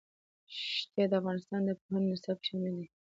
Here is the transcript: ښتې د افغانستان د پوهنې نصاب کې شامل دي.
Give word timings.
ښتې 0.75 1.03
د 1.11 1.13
افغانستان 1.19 1.61
د 1.65 1.69
پوهنې 1.79 2.07
نصاب 2.11 2.37
کې 2.41 2.45
شامل 2.49 2.73
دي. 2.79 2.87